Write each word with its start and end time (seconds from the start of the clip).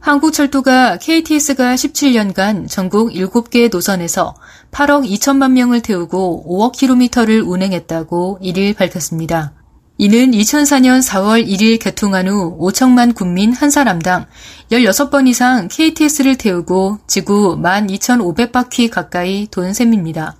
한국철도가 0.00 0.98
KTX가 0.98 1.74
17년간 1.74 2.68
전국 2.68 3.10
7개 3.10 3.70
노선에서 3.70 4.34
8억 4.70 5.08
2천만 5.10 5.52
명을 5.52 5.82
태우고 5.82 6.46
5억 6.48 6.72
킬로미터를 6.72 7.42
운행했다고 7.42 8.38
1일 8.40 8.76
밝혔습니다. 8.76 9.52
이는 9.98 10.30
2004년 10.30 11.02
4월 11.02 11.44
1일 11.44 11.80
개통한 11.80 12.28
후 12.28 12.56
5천만 12.60 13.12
국민 13.12 13.52
한 13.52 13.70
사람당 13.70 14.26
16번 14.70 15.26
이상 15.26 15.66
KTX를 15.66 16.38
태우고 16.38 16.98
지구 17.08 17.58
12,500바퀴 17.60 18.88
가까이 18.88 19.48
돈 19.50 19.72
셈입니다. 19.74 20.36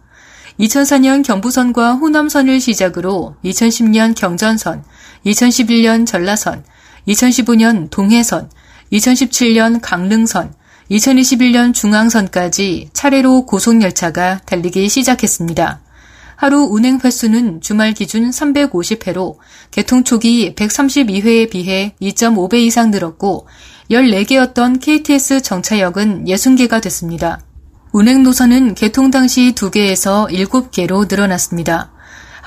2004년 0.60 1.24
경부선과 1.24 1.94
호남선을 1.94 2.60
시작으로 2.60 3.34
2010년 3.44 4.14
경전선, 4.14 4.84
2011년 5.26 6.06
전라선, 6.06 6.64
2015년 7.08 7.90
동해선, 7.90 8.50
2017년 8.92 9.80
강릉선, 9.82 10.54
2021년 10.90 11.74
중앙선까지 11.74 12.90
차례로 12.92 13.44
고속열차가 13.46 14.40
달리기 14.46 14.88
시작했습니다. 14.88 15.80
하루 16.36 16.62
운행 16.70 17.00
횟수는 17.02 17.60
주말 17.60 17.92
기준 17.92 18.30
350회로 18.30 19.36
개통 19.70 20.04
초기 20.04 20.54
132회에 20.54 21.50
비해 21.50 21.94
2.5배 22.00 22.54
이상 22.60 22.90
늘었고 22.90 23.48
14개였던 23.90 24.80
KTX 24.80 25.42
정차역은 25.42 26.26
60개가 26.26 26.80
됐습니다. 26.80 27.40
운행 27.92 28.22
노선은 28.22 28.74
개통 28.74 29.10
당시 29.10 29.52
2개에서 29.56 30.30
7개로 30.30 31.10
늘어났습니다. 31.10 31.90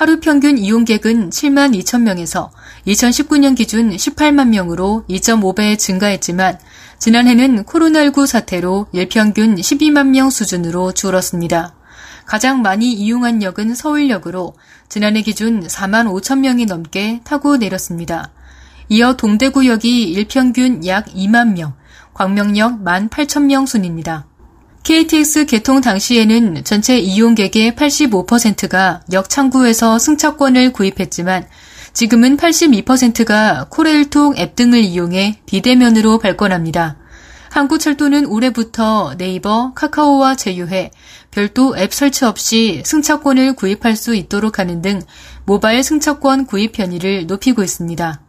하루 0.01 0.19
평균 0.19 0.57
이용객은 0.57 1.29
7만 1.29 1.79
2천 1.79 2.01
명에서 2.01 2.49
2019년 2.87 3.55
기준 3.55 3.91
18만 3.91 4.47
명으로 4.47 5.05
2.5배 5.07 5.77
증가했지만 5.77 6.57
지난해는 6.97 7.65
코로나19 7.65 8.25
사태로 8.25 8.87
일평균 8.93 9.57
12만 9.57 10.07
명 10.07 10.31
수준으로 10.31 10.93
줄었습니다. 10.93 11.75
가장 12.25 12.63
많이 12.63 12.91
이용한 12.91 13.43
역은 13.43 13.75
서울역으로 13.75 14.55
지난해 14.89 15.21
기준 15.21 15.67
4만 15.67 16.11
5천 16.11 16.39
명이 16.39 16.65
넘게 16.65 17.21
타고 17.23 17.57
내렸습니다. 17.57 18.31
이어 18.89 19.13
동대구역이 19.13 20.09
일평균 20.13 20.83
약 20.87 21.05
2만 21.09 21.53
명, 21.53 21.75
광명역 22.15 22.79
1만 22.81 23.07
8천 23.07 23.43
명 23.43 23.67
순입니다. 23.67 24.30
KTX 24.83 25.45
개통 25.45 25.79
당시에는 25.79 26.63
전체 26.63 26.97
이용객의 26.97 27.73
85%가 27.73 29.01
역 29.11 29.29
창구에서 29.29 29.99
승차권을 29.99 30.73
구입했지만 30.73 31.47
지금은 31.93 32.37
82%가 32.37 33.67
코레일통 33.69 34.37
앱 34.37 34.55
등을 34.55 34.79
이용해 34.79 35.41
비대면으로 35.45 36.17
발권합니다. 36.17 36.97
한국철도는 37.51 38.25
올해부터 38.25 39.15
네이버, 39.17 39.73
카카오와 39.73 40.35
제휴해 40.35 40.91
별도 41.29 41.77
앱 41.77 41.93
설치 41.93 42.25
없이 42.25 42.81
승차권을 42.85 43.53
구입할 43.53 43.95
수 43.95 44.15
있도록 44.15 44.57
하는 44.57 44.81
등 44.81 45.01
모바일 45.45 45.83
승차권 45.83 46.47
구입 46.47 46.71
편의를 46.71 47.27
높이고 47.27 47.61
있습니다. 47.61 48.21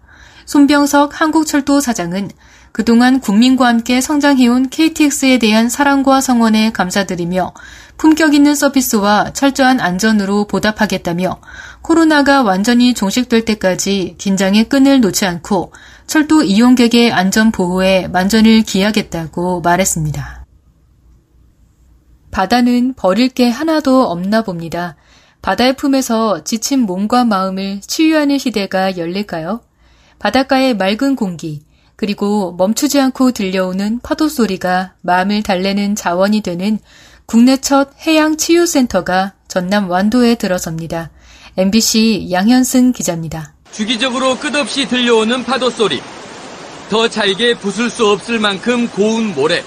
손병석 0.45 1.21
한국철도 1.21 1.81
사장은 1.81 2.31
그동안 2.73 3.21
국민과 3.21 3.67
함께 3.67 4.01
성장해온 4.01 4.71
KTX에 4.71 5.39
대한 5.39 5.69
사랑과 5.69 6.23
성원에 6.23 6.73
감사드리며 6.73 7.53
품격 7.99 8.35
있는 8.35 8.55
서비스와 8.55 9.33
철저한 9.35 9.79
안전으로 9.79 10.47
보답하겠다며 10.47 11.41
코로나가 11.83 12.43
완전히 12.43 12.95
종식될 12.95 13.45
때까지 13.45 14.17
긴장의 14.17 14.71
끈을 14.71 15.03
놓지 15.03 15.27
않고 15.27 15.73
철도 16.07 16.43
이용객의 16.43 17.13
안전 17.13 17.53
보호에 17.53 18.09
만전을 18.09 18.63
기하겠다고 18.63 19.61
말했습니다. 19.61 20.47
바다는 22.31 22.95
버릴 22.95 23.29
게 23.29 23.51
하나도 23.51 24.05
없나 24.05 24.43
봅니다. 24.43 24.97
바다의 25.43 25.77
품에서 25.77 26.45
지친 26.45 26.81
몸과 26.81 27.25
마음을 27.25 27.83
치유하는 27.83 28.39
시대가 28.39 28.97
열릴까요? 28.97 29.61
바닷가의 30.19 30.77
맑은 30.77 31.17
공기, 31.17 31.63
그리고 32.03 32.53
멈추지 32.59 32.99
않고 32.99 33.31
들려오는 33.31 34.01
파도 34.03 34.29
소리가 34.29 34.95
마음을 35.03 35.45
달래는 35.45 35.95
자원이 35.95 36.41
되는 36.41 36.81
국내 37.27 37.59
첫 37.59 37.91
해양 38.05 38.37
치유센터가 38.37 39.35
전남 39.47 39.89
완도에 39.89 40.35
들어섭니다. 40.35 41.13
MBC 41.57 42.27
양현승 42.33 42.91
기자입니다. 42.91 43.55
주기적으로 43.71 44.37
끝없이 44.37 44.89
들려오는 44.89 45.45
파도 45.45 45.71
소리. 45.71 46.03
더 46.91 47.07
잘게 47.07 47.55
부술 47.55 47.89
수 47.89 48.09
없을 48.09 48.41
만큼 48.41 48.89
고운 48.89 49.33
모래. 49.33 49.63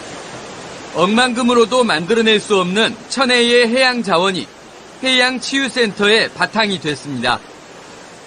억만금으로도 0.93 1.85
만들어낼 1.85 2.41
수 2.41 2.59
없는 2.59 2.97
천혜의 3.07 3.69
해양 3.69 4.03
자원이 4.03 4.45
해양 5.03 5.39
치유센터의 5.39 6.33
바탕이 6.33 6.81
됐습니다. 6.81 7.39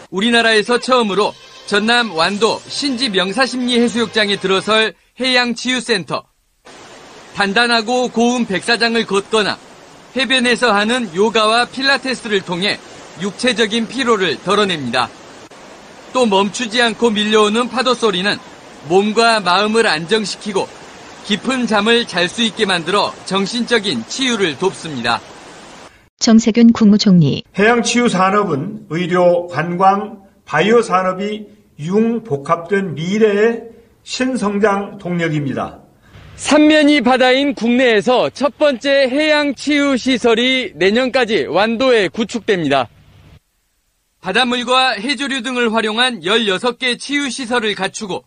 우리나라에서 0.08 0.78
처음으로 0.80 1.34
전남 1.68 2.16
완도 2.16 2.62
신지 2.66 3.10
명사심리 3.10 3.78
해수욕장에 3.78 4.36
들어설 4.36 4.94
해양치유센터. 5.20 6.24
단단하고 7.34 8.08
고운 8.08 8.46
백사장을 8.46 9.04
걷거나 9.04 9.58
해변에서 10.16 10.72
하는 10.72 11.14
요가와 11.14 11.66
필라테스를 11.66 12.40
통해 12.40 12.78
육체적인 13.20 13.86
피로를 13.86 14.42
덜어냅니다. 14.44 15.10
또 16.14 16.24
멈추지 16.24 16.80
않고 16.80 17.10
밀려오는 17.10 17.68
파도 17.68 17.92
소리는 17.92 18.34
몸과 18.88 19.40
마음을 19.40 19.86
안정시키고 19.86 20.66
깊은 21.26 21.66
잠을 21.66 22.06
잘 22.06 22.30
수 22.30 22.40
있게 22.44 22.64
만들어 22.64 23.12
정신적인 23.26 24.06
치유를 24.08 24.58
돕습니다. 24.58 25.20
정세균 26.18 26.72
국무총리 26.72 27.44
해양치유 27.58 28.08
산업은 28.08 28.86
의료, 28.88 29.46
관광, 29.48 30.22
바이오 30.46 30.80
산업이 30.80 31.57
융복합된 31.78 32.94
미래의 32.94 33.62
신성장 34.02 34.98
동력입니다. 34.98 35.80
삼면이 36.36 37.00
바다인 37.00 37.54
국내에서 37.54 38.30
첫 38.30 38.56
번째 38.58 39.08
해양 39.08 39.54
치유 39.54 39.96
시설이 39.96 40.72
내년까지 40.76 41.46
완도에 41.46 42.08
구축됩니다. 42.08 42.88
바닷물과 44.20 44.92
해조류 44.92 45.42
등을 45.42 45.74
활용한 45.74 46.20
16개 46.20 46.98
치유 46.98 47.28
시설을 47.30 47.74
갖추고 47.74 48.24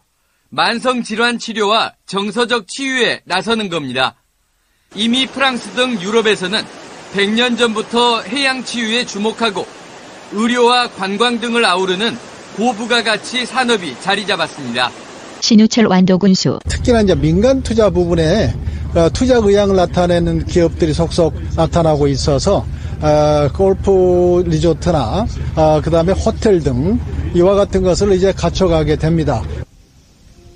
만성 0.49 1.03
질환 1.03 1.39
치료와 1.39 1.93
정서적 2.05 2.67
치유에 2.67 3.21
나서는 3.25 3.69
겁니다. 3.69 4.15
이미 4.95 5.25
프랑스 5.25 5.69
등 5.71 5.99
유럽에서는 6.01 6.61
100년 7.13 7.57
전부터 7.57 8.21
해양 8.23 8.63
치유에 8.63 9.05
주목하고 9.05 9.65
의료와 10.33 10.89
관광 10.89 11.39
등을 11.39 11.63
아우르는 11.65 12.30
고부가 12.55 13.03
가치 13.03 13.45
산업이 13.45 13.95
자리 14.01 14.25
잡았습니다. 14.25 14.91
신우철 15.39 15.87
완도군수 15.87 16.59
특히나 16.67 17.01
이제 17.01 17.15
민간 17.15 17.61
투자 17.63 17.89
부분에 17.89 18.53
어, 18.93 19.09
투자 19.11 19.37
의향을 19.37 19.75
나타내는 19.75 20.45
기업들이 20.45 20.93
속속 20.93 21.33
나타나고 21.55 22.07
있어서 22.07 22.65
어, 23.01 23.49
골프 23.55 24.43
리조트나 24.45 25.25
어, 25.55 25.81
그다음에 25.81 26.13
호텔 26.13 26.59
등 26.59 26.99
이와 27.33 27.55
같은 27.55 27.81
것을 27.81 28.11
이제 28.13 28.31
갖춰가게 28.31 28.97
됩니다. 28.97 29.41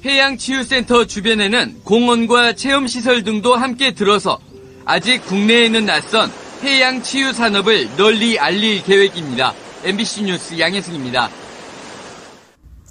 해양치유센터 0.05 1.05
주변에는 1.05 1.77
공원과 1.83 2.53
체험시설 2.53 3.23
등도 3.23 3.55
함께 3.55 3.93
들어서 3.95 4.37
아직 4.85 5.25
국내에는 5.25 5.85
낯선 5.87 6.29
해양치유 6.63 7.33
산업을 7.33 7.95
널리 7.97 8.37
알릴 8.37 8.83
계획입니다. 8.83 9.53
MBC 9.83 10.23
뉴스 10.23 10.59
양혜승입니다. 10.59 11.29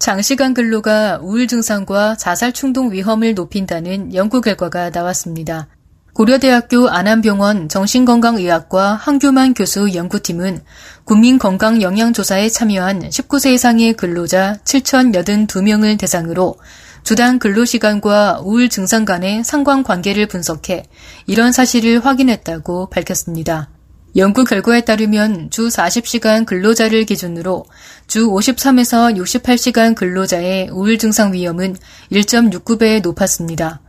장시간 0.04 0.52
근로가 0.52 1.18
우울 1.22 1.46
증상과 1.46 2.16
자살 2.16 2.52
충동 2.52 2.92
위험을 2.92 3.32
높인다는 3.32 4.14
연구 4.14 4.42
결과가 4.42 4.90
나왔습니다. 4.90 5.68
고려대학교 6.12 6.90
안암병원 6.90 7.70
정신건강의학과 7.70 8.96
한규만 8.96 9.54
교수 9.54 9.94
연구팀은 9.94 10.60
국민건강영양조사에 11.04 12.50
참여한 12.50 13.08
19세 13.08 13.54
이상의 13.54 13.94
근로자 13.94 14.58
7,082명을 14.64 15.98
대상으로 15.98 16.56
주당 17.02 17.38
근로시간과 17.38 18.42
우울 18.44 18.68
증상 18.68 19.06
간의 19.06 19.42
상관관계를 19.42 20.28
분석해 20.28 20.82
이런 21.26 21.50
사실을 21.50 22.04
확인했다고 22.04 22.90
밝혔습니다. 22.90 23.70
연구 24.16 24.44
결과에 24.44 24.82
따르면 24.82 25.50
주 25.50 25.66
40시간 25.66 26.46
근로자를 26.46 27.04
기준으로 27.04 27.64
주 28.06 28.28
53에서 28.28 29.16
68시간 29.16 29.96
근로자의 29.96 30.68
우울 30.70 30.98
증상 30.98 31.32
위험은 31.32 31.76
1.69배 32.12 33.02
높았습니다. 33.02 33.80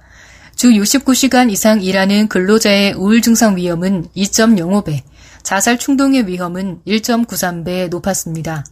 주 0.56 0.70
69시간 0.70 1.52
이상 1.52 1.82
일하는 1.82 2.28
근로자의 2.28 2.94
우울 2.94 3.22
증상 3.22 3.56
위험은 3.56 4.08
2.05배, 4.16 5.02
자살 5.44 5.78
충동의 5.78 6.28
위험은 6.28 6.80
1.93배 6.88 7.90
높았습니다. 7.90 8.64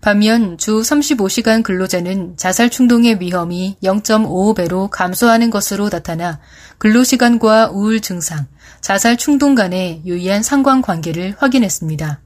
반면 0.00 0.56
주 0.58 0.80
35시간 0.80 1.62
근로자는 1.62 2.36
자살 2.36 2.70
충동의 2.70 3.20
위험이 3.20 3.76
0.55배로 3.82 4.88
감소하는 4.90 5.50
것으로 5.50 5.90
나타나 5.90 6.38
근로시간과 6.78 7.70
우울 7.72 8.00
증상, 8.00 8.46
자살 8.80 9.16
충동 9.16 9.54
간의 9.54 10.02
유의한 10.06 10.42
상관 10.42 10.82
관계를 10.82 11.34
확인했습니다. 11.38 12.20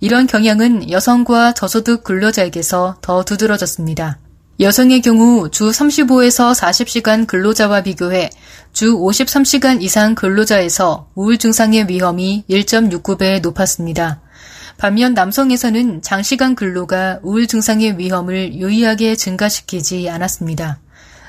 이런 0.00 0.26
경향은 0.26 0.90
여성과 0.90 1.52
저소득 1.52 2.02
근로자에게서 2.02 2.96
더 3.02 3.22
두드러졌습니다. 3.24 4.18
여성의 4.58 5.00
경우 5.00 5.50
주 5.50 5.70
35에서 5.70 6.54
40시간 6.54 7.26
근로자와 7.26 7.82
비교해 7.82 8.30
주 8.72 8.96
53시간 8.96 9.82
이상 9.82 10.14
근로자에서 10.14 11.08
우울 11.14 11.38
증상의 11.38 11.88
위험이 11.88 12.44
1.69배 12.48 13.40
높았습니다. 13.42 14.20
반면 14.82 15.14
남성에서는 15.14 16.02
장시간 16.02 16.56
근로가 16.56 17.20
우울 17.22 17.46
증상의 17.46 17.98
위험을 17.98 18.54
유의하게 18.54 19.14
증가시키지 19.14 20.10
않았습니다. 20.10 20.80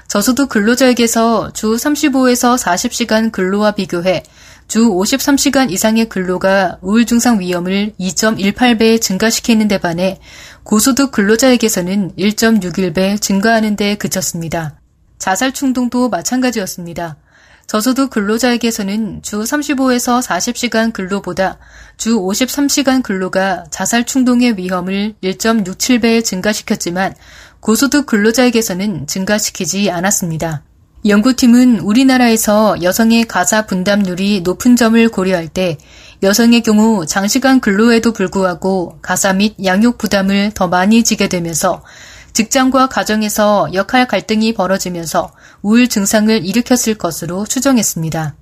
저소득 0.07 0.49
근로자에게서 0.49 1.53
주 1.53 1.75
35에서 1.75 2.57
40시간 2.57 3.31
근로와 3.31 3.73
비교해 3.73 4.23
주 4.67 4.89
53시간 4.89 5.69
이상의 5.69 6.09
근로가 6.09 6.79
우울 6.81 7.05
증상 7.05 7.39
위험을 7.39 7.93
2.18배 7.99 8.99
증가시키는 8.99 9.67
데 9.67 9.77
반해 9.77 10.19
고소득 10.63 11.11
근로자에게서는 11.11 12.13
1.61배 12.17 13.21
증가하는 13.21 13.75
데 13.75 13.93
그쳤습니다. 13.93 14.79
자살 15.19 15.51
충동도 15.53 16.09
마찬가지였습니다. 16.09 17.17
저소득 17.67 18.09
근로자에게서는 18.09 19.21
주 19.23 19.41
35에서 19.41 20.21
40시간 20.21 20.93
근로보다 20.93 21.57
주 21.97 22.19
53시간 22.19 23.01
근로가 23.01 23.65
자살 23.71 24.05
충동의 24.05 24.57
위험을 24.57 25.15
1.67배 25.23 26.23
증가시켰지만 26.23 27.15
고소득 27.59 28.05
근로자에게서는 28.05 29.07
증가시키지 29.07 29.89
않았습니다. 29.89 30.63
연구팀은 31.05 31.79
우리나라에서 31.79 32.81
여성의 32.81 33.25
가사 33.25 33.65
분담률이 33.65 34.41
높은 34.41 34.75
점을 34.75 35.09
고려할 35.09 35.49
때 35.49 35.77
여성의 36.21 36.61
경우 36.61 37.05
장시간 37.05 37.59
근로에도 37.59 38.13
불구하고 38.13 38.99
가사 39.01 39.33
및 39.33 39.55
양육 39.63 39.97
부담을 39.97 40.51
더 40.53 40.69
많이 40.69 41.03
지게 41.03 41.27
되면서 41.27 41.83
직장과 42.33 42.87
가정에서 42.87 43.69
역할 43.73 44.07
갈등이 44.07 44.53
벌어지면서 44.53 45.31
우울 45.61 45.87
증상을 45.87 46.45
일으켰을 46.45 46.95
것으로 46.95 47.45
추정했습니다. 47.45 48.35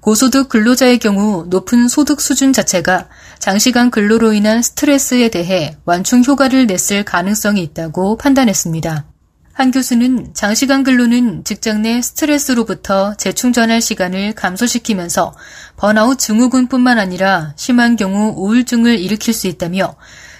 고소득 0.00 0.48
근로자의 0.48 0.98
경우 0.98 1.46
높은 1.48 1.88
소득 1.88 2.20
수준 2.20 2.52
자체가 2.52 3.08
장시간 3.38 3.90
근로로 3.90 4.32
인한 4.34 4.62
스트레스에 4.62 5.30
대해 5.30 5.76
완충 5.84 6.22
효과를 6.22 6.66
냈을 6.66 7.04
가능성이 7.04 7.62
있다고 7.62 8.18
판단했습니다. 8.18 9.06
한 9.54 9.70
교수는 9.70 10.34
장시간 10.34 10.82
근로는 10.82 11.44
직장 11.44 11.82
내 11.82 12.02
스트레스로부터 12.02 13.14
재충전할 13.14 13.80
시간을 13.80 14.34
감소시키면서 14.34 15.34
번아웃 15.76 16.18
증후군뿐만 16.18 16.98
아니라 16.98 17.54
심한 17.56 17.96
경우 17.96 18.34
우울증을 18.36 18.98
일으킬 18.98 19.32
수 19.32 19.46
있다며 19.46 19.94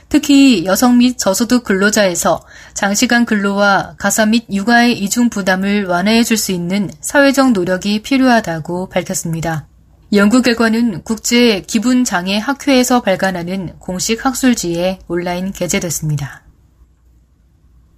특히 0.08 0.64
여성 0.64 0.98
및 0.98 1.18
저소득 1.18 1.64
근로자에서 1.64 2.44
장시간 2.74 3.24
근로와 3.24 3.94
가사 3.98 4.26
및 4.26 4.44
육아의 4.52 4.98
이중 4.98 5.28
부담을 5.30 5.86
완화해 5.86 6.22
줄 6.22 6.36
수 6.36 6.52
있는 6.52 6.90
사회적 7.00 7.52
노력이 7.52 8.02
필요하다고 8.02 8.88
밝혔습니다. 8.88 9.66
연구 10.12 10.42
결과는 10.42 11.02
국제 11.02 11.60
기분 11.66 12.04
장애 12.04 12.38
학회에서 12.38 13.02
발간하는 13.02 13.78
공식 13.78 14.24
학술지에 14.24 15.00
온라인 15.08 15.52
게재됐습니다. 15.52 16.44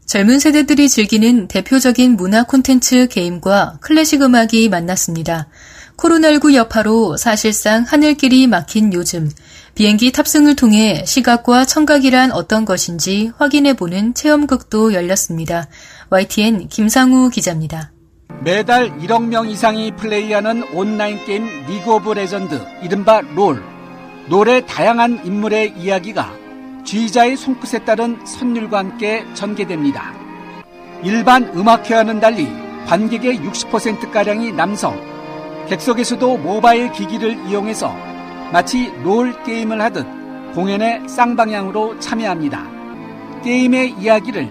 젊은 0.06 0.38
세대들이 0.38 0.88
즐기는 0.88 1.48
대표적인 1.48 2.16
문화 2.16 2.44
콘텐츠 2.44 3.08
게임과 3.08 3.78
클래식 3.80 4.22
음악이 4.22 4.68
만났습니다. 4.68 5.48
코로나19 5.96 6.54
여파로 6.54 7.16
사실상 7.16 7.82
하늘길이 7.82 8.46
막힌 8.46 8.92
요즘 8.92 9.30
비행기 9.76 10.10
탑승을 10.10 10.56
통해 10.56 11.04
시각과 11.04 11.66
청각이란 11.66 12.32
어떤 12.32 12.64
것인지 12.64 13.30
확인해보는 13.36 14.14
체험극도 14.14 14.94
열렸습니다. 14.94 15.68
YTN 16.08 16.68
김상우 16.68 17.28
기자입니다. 17.28 17.92
매달 18.40 18.98
1억 18.98 19.26
명 19.26 19.50
이상이 19.50 19.94
플레이하는 19.94 20.62
온라인 20.72 21.22
게임 21.26 21.44
리그 21.66 21.92
오브 21.92 22.12
레전드, 22.12 22.58
이른바 22.82 23.20
롤. 23.20 23.62
롤의 24.30 24.66
다양한 24.66 25.26
인물의 25.26 25.74
이야기가 25.76 26.32
지휘자의 26.86 27.36
손끝에 27.36 27.84
따른 27.84 28.18
선율과 28.24 28.78
함께 28.78 29.26
전개됩니다. 29.34 30.14
일반 31.04 31.52
음악회와는 31.54 32.20
달리 32.20 32.48
관객의 32.86 33.40
60%가량이 33.40 34.52
남성, 34.52 34.98
객석에서도 35.68 36.38
모바일 36.38 36.90
기기를 36.92 37.46
이용해서 37.46 38.15
마치 38.52 38.92
롤 39.02 39.42
게임을 39.42 39.80
하듯 39.80 40.06
공연의 40.54 41.08
쌍방향으로 41.08 41.98
참여합니다. 41.98 42.62
게임의 43.42 43.96
이야기를 43.98 44.48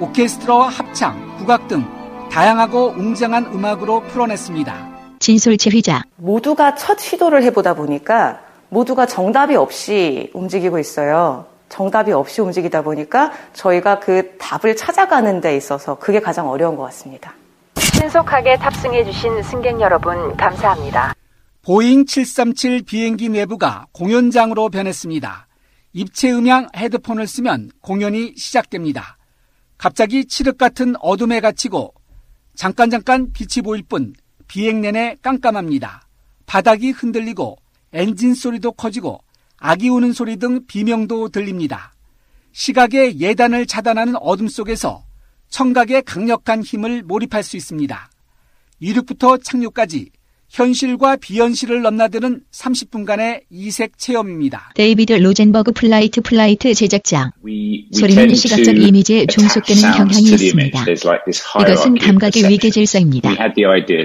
오케스트라와 0.00 0.68
합창, 0.68 1.36
국악 1.38 1.68
등 1.68 1.84
다양하고 2.30 2.94
웅장한 2.96 3.46
음악으로 3.52 4.00
풀어냈습니다. 4.04 4.94
진솔 5.20 5.56
지휘자. 5.58 6.02
모두가 6.16 6.74
첫 6.74 6.98
시도를 6.98 7.42
해보다 7.44 7.74
보니까 7.74 8.40
모두가 8.70 9.06
정답이 9.06 9.54
없이 9.54 10.30
움직이고 10.34 10.78
있어요. 10.78 11.46
정답이 11.68 12.12
없이 12.12 12.40
움직이다 12.40 12.82
보니까 12.82 13.32
저희가 13.52 14.00
그 14.00 14.36
답을 14.38 14.76
찾아가는 14.76 15.40
데 15.40 15.56
있어서 15.56 15.96
그게 15.96 16.20
가장 16.20 16.48
어려운 16.48 16.76
것 16.76 16.82
같습니다. 16.84 17.34
신속하게 17.76 18.58
탑승해주신 18.58 19.42
승객 19.42 19.80
여러분 19.80 20.36
감사합니다. 20.36 21.13
보잉 21.64 22.04
737 22.04 22.82
비행기 22.82 23.30
내부가 23.30 23.86
공연장으로 23.92 24.68
변했습니다. 24.68 25.48
입체 25.94 26.30
음향 26.30 26.68
헤드폰을 26.76 27.26
쓰면 27.26 27.70
공연이 27.80 28.34
시작됩니다. 28.36 29.16
갑자기 29.78 30.26
칠흑 30.26 30.58
같은 30.58 30.94
어둠에 31.00 31.40
갇히고 31.40 31.94
잠깐 32.54 32.90
잠깐 32.90 33.32
빛이 33.32 33.62
보일 33.64 33.82
뿐 33.82 34.12
비행 34.46 34.82
내내 34.82 35.16
깜깜합니다. 35.22 36.06
바닥이 36.44 36.90
흔들리고 36.90 37.56
엔진 37.94 38.34
소리도 38.34 38.72
커지고 38.72 39.24
아기 39.56 39.88
우는 39.88 40.12
소리 40.12 40.36
등 40.36 40.66
비명도 40.66 41.30
들립니다. 41.30 41.94
시각의 42.52 43.20
예단을 43.20 43.64
차단하는 43.64 44.16
어둠 44.16 44.48
속에서 44.48 45.06
청각의 45.48 46.02
강력한 46.02 46.62
힘을 46.62 47.02
몰입할 47.04 47.42
수 47.42 47.56
있습니다. 47.56 48.10
이륙부터 48.80 49.38
착륙까지 49.38 50.10
현실과 50.54 51.16
비현실을 51.16 51.82
넘나드는 51.82 52.42
30분간의 52.52 53.40
이색 53.50 53.98
체험입니다. 53.98 54.70
데이비드 54.76 55.14
로젠버그 55.14 55.72
플라이트 55.72 56.20
플라이트 56.20 56.72
제작자. 56.74 57.32
소리는 57.92 58.32
시각적 58.32 58.80
이미지에 58.80 59.26
종속되는 59.26 59.82
경향이 59.82 60.22
있습니다. 60.22 60.84
이것은 61.60 61.98
감각의 61.98 62.48
위계 62.48 62.70
질서입니다. 62.70 63.34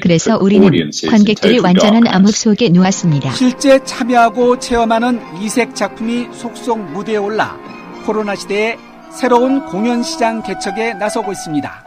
그래서 0.02 0.40
우리는 0.40 0.90
관객들이 1.08 1.60
완전한 1.60 2.08
암흑 2.08 2.36
속에 2.36 2.70
누웠습니다. 2.70 3.32
실제 3.36 3.84
참여하고 3.84 4.58
체험하는 4.58 5.20
이색 5.44 5.76
작품이 5.76 6.30
속속 6.34 6.80
무대에 6.80 7.18
올라 7.18 7.60
코로나 8.08 8.34
시대에 8.34 8.76
새로운 9.12 9.64
공연 9.68 10.02
시장 10.02 10.42
개척에 10.42 10.96
나서고 10.96 11.32
있습니다. 11.32 11.86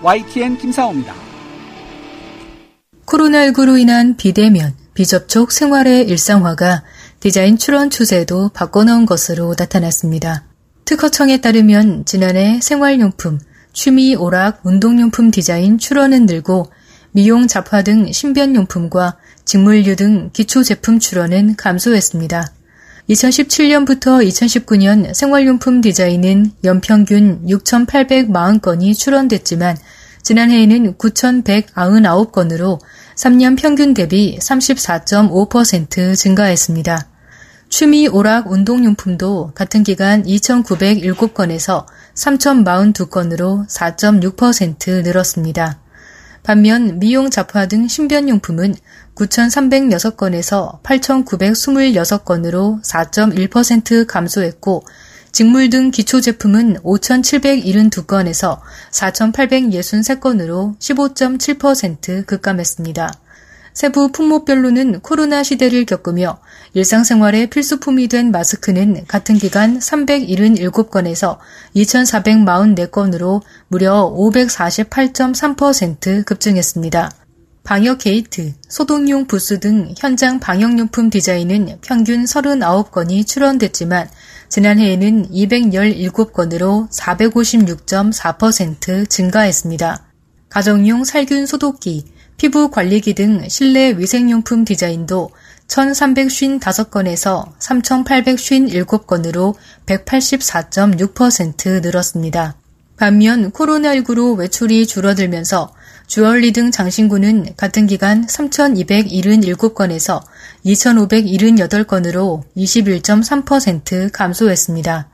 YTN 0.00 0.56
김사호입니다. 0.56 1.28
코로나19로 3.08 3.80
인한 3.80 4.16
비대면, 4.16 4.74
비접촉 4.92 5.50
생활의 5.50 6.06
일상화가 6.08 6.82
디자인 7.20 7.56
출원 7.56 7.88
추세도 7.88 8.50
바꿔놓은 8.50 9.06
것으로 9.06 9.54
나타났습니다. 9.56 10.44
특허청에 10.84 11.40
따르면 11.40 12.04
지난해 12.04 12.60
생활용품, 12.62 13.38
취미, 13.72 14.14
오락, 14.14 14.60
운동용품 14.64 15.30
디자인 15.30 15.78
출원은 15.78 16.26
늘고 16.26 16.70
미용, 17.12 17.46
잡화 17.46 17.82
등 17.82 18.12
신변용품과 18.12 19.16
직물류 19.44 19.96
등 19.96 20.30
기초 20.32 20.62
제품 20.62 20.98
출원은 20.98 21.56
감소했습니다. 21.56 22.52
2017년부터 23.08 24.26
2019년 24.26 25.14
생활용품 25.14 25.80
디자인은 25.80 26.52
연평균 26.64 27.46
6,840건이 27.46 28.94
출원됐지만 28.98 29.78
지난해에는 30.28 30.98
9,199건으로 30.98 32.78
3년 33.14 33.56
평균 33.56 33.94
대비 33.94 34.38
34.5% 34.38 36.14
증가했습니다. 36.14 37.08
취미 37.70 38.08
오락 38.08 38.50
운동용품도 38.50 39.52
같은 39.54 39.82
기간 39.82 40.24
2,907건에서 40.24 41.86
3,042건으로 42.14 43.66
4.6% 43.68 45.02
늘었습니다. 45.02 45.80
반면 46.42 46.98
미용 46.98 47.30
잡화 47.30 47.64
등 47.64 47.88
신변용품은 47.88 48.74
9,306건에서 49.14 50.82
8,926건으로 50.82 52.82
4.1% 52.82 54.06
감소했고 54.06 54.82
직물 55.32 55.70
등 55.70 55.90
기초 55.90 56.20
제품은 56.20 56.82
5,772건에서 56.82 58.60
4,863건으로 58.90 60.78
15.7% 60.78 62.26
급감했습니다. 62.26 63.10
세부 63.74 64.10
품목별로는 64.10 65.00
코로나 65.00 65.42
시대를 65.44 65.86
겪으며 65.86 66.40
일상생활의 66.74 67.48
필수품이 67.50 68.08
된 68.08 68.32
마스크는 68.32 69.04
같은 69.06 69.38
기간 69.38 69.78
377건에서 69.78 71.38
2,444건으로 71.76 73.42
무려 73.68 74.12
548.3% 74.16 76.24
급증했습니다. 76.24 77.12
방역 77.62 77.98
게이트, 77.98 78.54
소독용 78.66 79.26
부스 79.26 79.60
등 79.60 79.94
현장 79.96 80.40
방역용품 80.40 81.10
디자인은 81.10 81.78
평균 81.82 82.24
39건이 82.24 83.26
출원됐지만 83.26 84.08
지난해에는 84.48 85.30
217건으로 85.30 86.90
456.4% 86.90 89.08
증가했습니다. 89.08 90.04
가정용 90.48 91.04
살균 91.04 91.46
소독기, 91.46 92.06
피부 92.38 92.70
관리기 92.70 93.14
등 93.14 93.46
실내 93.48 93.94
위생용품 93.96 94.64
디자인도 94.64 95.30
1,355건에서 95.66 97.52
3,857건으로 97.58 99.54
184.6% 99.86 101.82
늘었습니다. 101.82 102.54
반면 102.96 103.50
코로나19로 103.52 104.38
외출이 104.38 104.86
줄어들면서 104.86 105.74
주얼리 106.08 106.52
등 106.52 106.70
장신구는 106.70 107.54
같은 107.56 107.86
기간 107.86 108.26
3,277건에서 108.26 110.22
2,578건으로 110.64 112.42
21.3% 112.56 114.10
감소했습니다. 114.10 115.08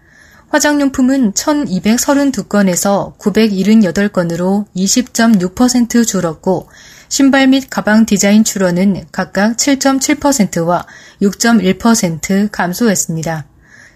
화장용품은 0.51 1.33
1,232건에서 1.33 3.19
978건으로 3.19 4.67
20.6% 4.77 6.07
줄었고 6.07 6.69
신발 7.09 7.49
및 7.49 7.67
가방 7.69 8.07
디자인 8.07 8.45
출원은 8.45 9.07
각각 9.11 9.57
7.7%와 9.57 10.87
6.1% 11.21 12.51
감소했습니다. 12.53 13.47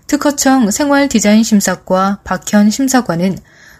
특허청 0.08 0.72
생활 0.72 1.08
디자인 1.08 1.44
심사과 1.44 2.22
박현 2.24 2.70
심사관은 2.70 3.38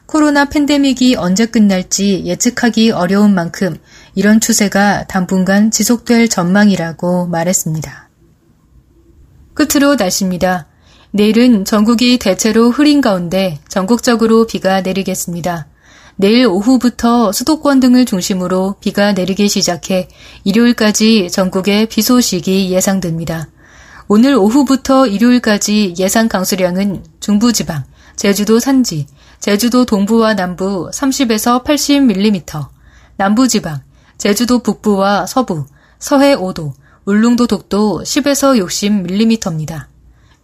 코로나 0.08 0.46
팬데믹이 0.46 1.16
언제 1.16 1.44
끝날지 1.44 2.22
예측하기 2.24 2.92
어려운 2.92 3.34
만큼 3.34 3.76
이런 4.14 4.40
추세가 4.40 5.06
당분간 5.06 5.70
지속될 5.70 6.30
전망이라고 6.30 7.26
말했습니다. 7.26 8.08
끝으로 9.52 9.96
날씨입니다. 9.96 10.66
내일은 11.10 11.66
전국이 11.66 12.18
대체로 12.18 12.70
흐린 12.70 13.02
가운데 13.02 13.58
전국적으로 13.68 14.46
비가 14.46 14.80
내리겠습니다. 14.80 15.66
내일 16.16 16.46
오후부터 16.46 17.30
수도권 17.30 17.80
등을 17.80 18.06
중심으로 18.06 18.76
비가 18.80 19.12
내리기 19.12 19.46
시작해 19.50 20.08
일요일까지 20.42 21.28
전국에 21.30 21.84
비 21.84 22.00
소식이 22.00 22.70
예상됩니다. 22.70 23.50
오늘 24.08 24.36
오후부터 24.36 25.06
일요일까지 25.06 25.96
예상 25.98 26.28
강수량은 26.28 27.04
중부지방, 27.20 27.84
제주도 28.16 28.58
산지, 28.58 29.06
제주도 29.40 29.84
동부와 29.84 30.34
남부 30.34 30.90
30에서 30.92 31.64
80mm, 31.64 32.66
남부지방, 33.16 33.80
제주도 34.18 34.58
북부와 34.58 35.26
서부, 35.26 35.64
서해 35.98 36.36
5도, 36.36 36.72
울릉도 37.04 37.46
독도 37.46 38.02
10에서 38.02 38.60
60mm입니다. 38.62 39.86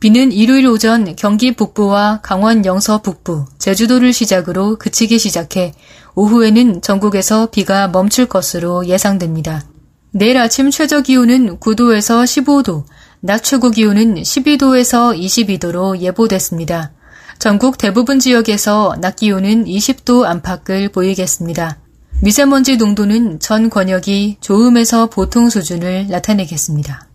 비는 0.00 0.32
일요일 0.32 0.66
오전 0.66 1.16
경기 1.16 1.52
북부와 1.52 2.20
강원 2.22 2.64
영서 2.64 3.02
북부, 3.02 3.44
제주도를 3.58 4.12
시작으로 4.12 4.76
그치기 4.76 5.18
시작해 5.18 5.74
오후에는 6.14 6.82
전국에서 6.82 7.46
비가 7.50 7.88
멈출 7.88 8.26
것으로 8.26 8.86
예상됩니다. 8.86 9.62
내일 10.10 10.38
아침 10.38 10.70
최저 10.70 11.00
기온은 11.00 11.58
9도에서 11.58 12.24
15도, 12.24 12.84
낮 13.20 13.42
최고 13.42 13.70
기온은 13.70 14.14
12도에서 14.14 15.18
22도로 15.18 15.98
예보됐습니다. 15.98 16.92
전국 17.38 17.78
대부분 17.78 18.18
지역에서 18.18 18.96
낮 19.00 19.16
기온은 19.16 19.64
20도 19.64 20.24
안팎을 20.24 20.90
보이겠습니다. 20.90 21.78
미세먼지 22.22 22.76
농도는 22.76 23.40
전 23.40 23.68
권역이 23.68 24.38
좋음에서 24.40 25.08
보통 25.10 25.50
수준을 25.50 26.08
나타내겠습니다. 26.08 27.08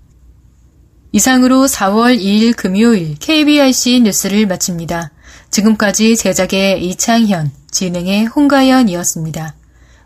이상으로 1.11 1.65
4월 1.65 2.19
2일 2.19 2.55
금요일 2.55 3.15
KBRC 3.17 4.01
뉴스를 4.01 4.45
마칩니다. 4.45 5.11
지금까지 5.49 6.15
제작의 6.15 6.85
이창현, 6.85 7.51
진행의 7.71 8.25
홍가연이었습니다. 8.27 9.55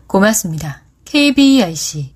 고맙습니다. 0.06 0.82
KBRC 1.04 2.14